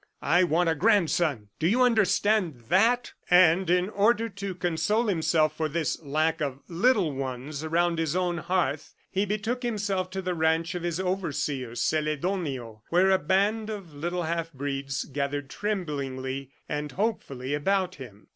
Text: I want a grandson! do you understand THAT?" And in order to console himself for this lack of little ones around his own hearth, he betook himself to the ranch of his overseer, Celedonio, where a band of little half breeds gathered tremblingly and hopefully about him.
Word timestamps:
I 0.23 0.43
want 0.43 0.67
a 0.67 0.73
grandson! 0.73 1.49
do 1.59 1.67
you 1.67 1.83
understand 1.83 2.63
THAT?" 2.69 3.13
And 3.29 3.69
in 3.69 3.87
order 3.91 4.29
to 4.29 4.55
console 4.55 5.05
himself 5.05 5.55
for 5.55 5.69
this 5.69 6.01
lack 6.01 6.41
of 6.41 6.59
little 6.67 7.13
ones 7.13 7.63
around 7.63 7.99
his 7.99 8.15
own 8.15 8.39
hearth, 8.39 8.95
he 9.11 9.27
betook 9.27 9.61
himself 9.61 10.09
to 10.09 10.21
the 10.23 10.33
ranch 10.33 10.73
of 10.73 10.81
his 10.81 10.99
overseer, 10.99 11.75
Celedonio, 11.75 12.81
where 12.89 13.11
a 13.11 13.19
band 13.19 13.69
of 13.69 13.93
little 13.93 14.23
half 14.23 14.51
breeds 14.53 15.03
gathered 15.03 15.51
tremblingly 15.51 16.49
and 16.67 16.93
hopefully 16.93 17.53
about 17.53 17.93
him. 18.01 18.25